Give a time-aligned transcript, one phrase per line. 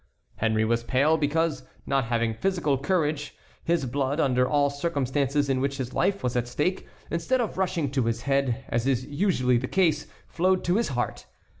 [0.37, 5.77] Henry was pale because, not having physical courage, his blood, under all circumstances in which
[5.77, 9.67] his life was at stake, instead of rushing to his head, as is usually the
[9.67, 11.27] case, flowed to his heart.